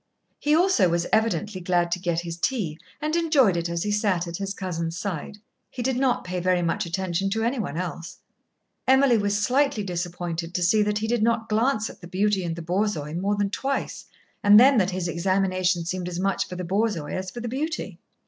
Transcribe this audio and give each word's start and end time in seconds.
He 0.39 0.55
also 0.55 0.89
was 0.89 1.05
evidently 1.13 1.61
glad 1.61 1.91
to 1.91 1.99
get 1.99 2.21
his 2.21 2.35
tea, 2.35 2.79
and 2.99 3.15
enjoyed 3.15 3.55
it 3.55 3.69
as 3.69 3.83
he 3.83 3.91
sat 3.91 4.25
at 4.27 4.37
his 4.37 4.51
cousin's 4.51 4.97
side. 4.97 5.37
He 5.69 5.83
did 5.83 5.95
not 5.95 6.23
pay 6.23 6.39
very 6.39 6.63
much 6.63 6.87
attention 6.87 7.29
to 7.29 7.43
any 7.43 7.59
one 7.59 7.77
else. 7.77 8.17
Emily 8.87 9.19
was 9.19 9.37
slightly 9.37 9.83
disappointed 9.83 10.55
to 10.55 10.63
see 10.63 10.81
that 10.81 10.97
he 10.97 11.07
did 11.07 11.21
not 11.21 11.49
glance 11.49 11.87
at 11.87 12.01
the 12.01 12.07
beauty 12.07 12.43
and 12.43 12.55
the 12.55 12.63
Borzoi 12.63 13.13
more 13.13 13.35
than 13.35 13.51
twice, 13.51 14.05
and 14.43 14.59
then 14.59 14.79
that 14.79 14.89
his 14.89 15.07
examination 15.07 15.85
seemed 15.85 16.09
as 16.09 16.19
much 16.19 16.47
for 16.47 16.55
the 16.55 16.65
Borzoi 16.65 17.13
as 17.13 17.29
for 17.29 17.39
the 17.39 17.47
beauty. 17.47 17.99